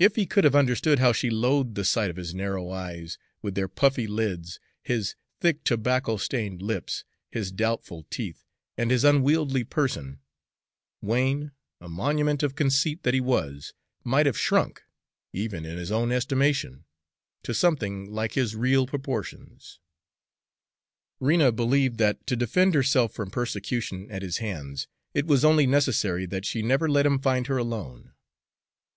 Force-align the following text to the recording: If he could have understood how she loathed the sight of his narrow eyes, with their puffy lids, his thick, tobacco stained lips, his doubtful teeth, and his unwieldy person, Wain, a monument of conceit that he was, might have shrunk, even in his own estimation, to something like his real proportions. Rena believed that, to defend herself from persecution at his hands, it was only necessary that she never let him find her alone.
If 0.00 0.16
he 0.16 0.26
could 0.26 0.42
have 0.42 0.56
understood 0.56 0.98
how 0.98 1.12
she 1.12 1.30
loathed 1.30 1.76
the 1.76 1.84
sight 1.84 2.10
of 2.10 2.16
his 2.16 2.34
narrow 2.34 2.70
eyes, 2.72 3.18
with 3.40 3.54
their 3.54 3.68
puffy 3.68 4.08
lids, 4.08 4.58
his 4.82 5.14
thick, 5.40 5.62
tobacco 5.62 6.16
stained 6.16 6.60
lips, 6.60 7.04
his 7.30 7.52
doubtful 7.52 8.02
teeth, 8.10 8.44
and 8.76 8.90
his 8.90 9.04
unwieldy 9.04 9.62
person, 9.62 10.18
Wain, 11.00 11.52
a 11.80 11.88
monument 11.88 12.42
of 12.42 12.56
conceit 12.56 13.04
that 13.04 13.14
he 13.14 13.20
was, 13.20 13.72
might 14.02 14.26
have 14.26 14.36
shrunk, 14.36 14.82
even 15.32 15.64
in 15.64 15.78
his 15.78 15.92
own 15.92 16.10
estimation, 16.10 16.82
to 17.44 17.54
something 17.54 18.10
like 18.10 18.32
his 18.32 18.56
real 18.56 18.88
proportions. 18.88 19.78
Rena 21.20 21.52
believed 21.52 21.98
that, 21.98 22.26
to 22.26 22.34
defend 22.34 22.74
herself 22.74 23.12
from 23.12 23.30
persecution 23.30 24.10
at 24.10 24.22
his 24.22 24.38
hands, 24.38 24.88
it 25.12 25.26
was 25.28 25.44
only 25.44 25.64
necessary 25.64 26.26
that 26.26 26.44
she 26.44 26.60
never 26.60 26.88
let 26.88 27.06
him 27.06 27.20
find 27.20 27.46
her 27.46 27.56
alone. 27.58 28.14